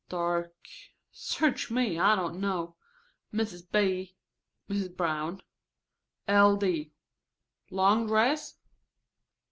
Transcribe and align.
Dark? 0.09 0.55
Search 1.11 1.69
me, 1.69 1.99
I 1.99 2.15
don't 2.15 2.39
know. 2.39 2.75
'Mrs. 3.31 3.71
B.' 3.71 4.15
Mrs. 4.67 4.97
Brown, 4.97 5.43
'l. 6.27 6.57
d.' 6.57 6.91
Long 7.69 8.07
dress? 8.07 8.55